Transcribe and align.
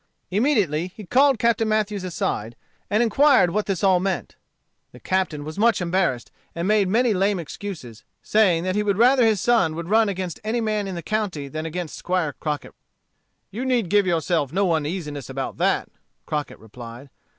Immediately 0.31 0.87
he 0.95 1.05
called 1.05 1.37
Captain 1.37 1.67
Mathews 1.69 2.03
aside, 2.03 2.55
and 2.89 3.03
inquired 3.03 3.51
what 3.51 3.67
this 3.67 3.83
all 3.83 3.99
meant. 3.99 4.35
The 4.93 4.99
Captain 4.99 5.43
was 5.43 5.59
much 5.59 5.79
embarrassed, 5.79 6.31
and 6.55 6.67
made 6.67 6.87
many 6.87 7.13
lame 7.13 7.37
excuses, 7.37 8.03
saying 8.23 8.63
that 8.63 8.73
he 8.73 8.81
would 8.81 8.97
rather 8.97 9.23
his 9.23 9.39
son 9.39 9.75
would 9.75 9.89
run 9.91 10.09
against 10.09 10.39
any 10.43 10.59
man 10.59 10.87
in 10.87 10.95
the 10.95 11.03
county 11.03 11.47
than 11.49 11.67
against 11.67 11.95
Squire 11.97 12.33
Crockett. 12.39 12.73
"You 13.51 13.63
need 13.63 13.89
give 13.91 14.07
yourself 14.07 14.51
no 14.51 14.73
uneasiness 14.73 15.29
about 15.29 15.57
that," 15.57 15.87
Crockett 16.25 16.57
replied. 16.57 17.11